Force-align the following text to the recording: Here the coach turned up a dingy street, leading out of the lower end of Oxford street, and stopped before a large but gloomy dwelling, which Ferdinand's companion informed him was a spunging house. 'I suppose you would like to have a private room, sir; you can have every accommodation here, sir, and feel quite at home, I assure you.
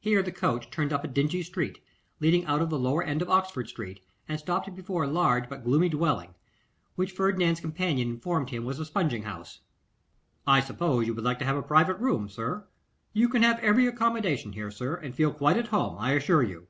Here 0.00 0.22
the 0.22 0.32
coach 0.32 0.70
turned 0.70 0.94
up 0.94 1.04
a 1.04 1.08
dingy 1.08 1.42
street, 1.42 1.84
leading 2.20 2.46
out 2.46 2.62
of 2.62 2.70
the 2.70 2.78
lower 2.78 3.02
end 3.02 3.20
of 3.20 3.28
Oxford 3.28 3.68
street, 3.68 4.00
and 4.26 4.40
stopped 4.40 4.74
before 4.74 5.04
a 5.04 5.08
large 5.08 5.50
but 5.50 5.62
gloomy 5.62 5.90
dwelling, 5.90 6.34
which 6.94 7.12
Ferdinand's 7.12 7.60
companion 7.60 8.08
informed 8.08 8.48
him 8.48 8.64
was 8.64 8.80
a 8.80 8.86
spunging 8.86 9.24
house. 9.24 9.60
'I 10.46 10.60
suppose 10.60 11.06
you 11.06 11.12
would 11.12 11.24
like 11.24 11.38
to 11.40 11.44
have 11.44 11.56
a 11.58 11.62
private 11.62 11.96
room, 11.98 12.30
sir; 12.30 12.66
you 13.12 13.28
can 13.28 13.42
have 13.42 13.58
every 13.58 13.86
accommodation 13.86 14.54
here, 14.54 14.70
sir, 14.70 14.94
and 14.94 15.14
feel 15.14 15.34
quite 15.34 15.58
at 15.58 15.66
home, 15.68 15.98
I 15.98 16.12
assure 16.12 16.42
you. 16.42 16.68